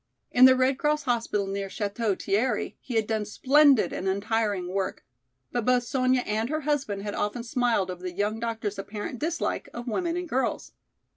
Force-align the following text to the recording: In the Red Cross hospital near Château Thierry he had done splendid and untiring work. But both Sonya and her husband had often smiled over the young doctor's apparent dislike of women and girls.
In 0.31 0.45
the 0.45 0.55
Red 0.55 0.79
Cross 0.79 1.03
hospital 1.03 1.45
near 1.45 1.67
Château 1.67 2.19
Thierry 2.19 2.75
he 2.81 2.95
had 2.95 3.05
done 3.05 3.23
splendid 3.23 3.93
and 3.93 4.07
untiring 4.07 4.73
work. 4.73 5.05
But 5.51 5.63
both 5.63 5.83
Sonya 5.83 6.21
and 6.25 6.49
her 6.49 6.61
husband 6.61 7.03
had 7.03 7.13
often 7.13 7.43
smiled 7.43 7.91
over 7.91 8.01
the 8.01 8.11
young 8.11 8.39
doctor's 8.39 8.79
apparent 8.79 9.19
dislike 9.19 9.69
of 9.75 9.87
women 9.87 10.17
and 10.17 10.27
girls. 10.27 10.71